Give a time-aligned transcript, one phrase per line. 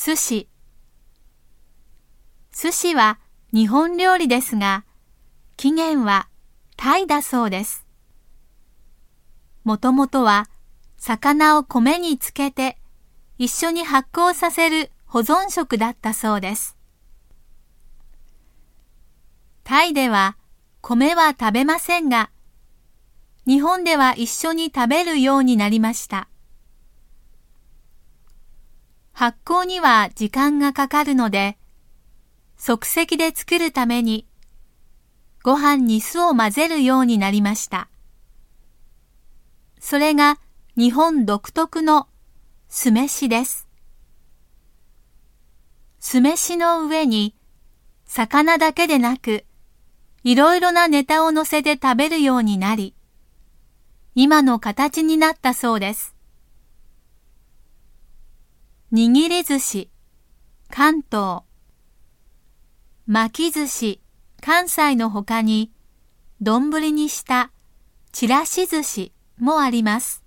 [0.00, 0.46] 寿司。
[2.52, 3.18] 寿司は
[3.52, 4.84] 日本料理ですが、
[5.56, 6.28] 起源は
[6.76, 7.84] タイだそうです。
[9.64, 10.48] もともとは
[10.98, 12.78] 魚を米につけて
[13.38, 16.76] 一緒に発酵させる保存食だったそうです。
[19.64, 20.36] タイでは
[20.80, 22.30] 米は食べませんが、
[23.48, 26.28] 日本では一緒に食べるようになりました。
[29.18, 31.58] 発酵には時間がかかるので、
[32.56, 34.28] 即席で作るために、
[35.42, 37.88] ご飯に酢を混ぜるようになりました。
[39.80, 40.38] それが
[40.76, 42.06] 日本独特の
[42.68, 43.66] 酢飯です。
[45.98, 47.34] 酢飯の上に
[48.06, 49.44] 魚だけでなく
[50.22, 52.94] いろいろなネタを乗せて食べるようになり、
[54.14, 56.17] 今の形になったそうです。
[58.90, 59.90] 握り寿司、
[60.70, 61.42] 関東。
[63.06, 64.00] 巻き寿司、
[64.40, 65.70] 関西の他に、
[66.40, 67.50] 丼にした
[68.12, 70.24] ちらし寿司もあります。